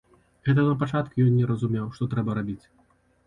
Гэта 0.47 0.63
на 0.69 0.77
пачатку 0.83 1.27
ён 1.27 1.29
не 1.39 1.45
разумеў, 1.51 1.85
што 1.97 2.09
трэба 2.13 2.39
рабіць. 2.39 2.65